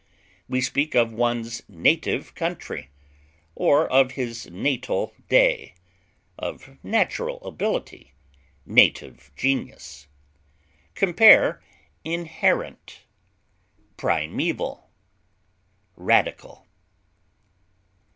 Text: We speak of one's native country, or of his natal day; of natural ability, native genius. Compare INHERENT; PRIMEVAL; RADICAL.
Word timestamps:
We 0.49 0.61
speak 0.61 0.95
of 0.95 1.13
one's 1.13 1.61
native 1.69 2.33
country, 2.33 2.89
or 3.53 3.87
of 3.87 4.13
his 4.13 4.49
natal 4.49 5.13
day; 5.29 5.75
of 6.39 6.83
natural 6.83 7.39
ability, 7.45 8.11
native 8.65 9.29
genius. 9.35 10.07
Compare 10.95 11.61
INHERENT; 12.03 13.01
PRIMEVAL; 13.97 14.89
RADICAL. 15.95 16.65